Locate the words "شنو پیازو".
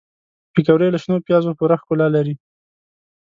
1.03-1.57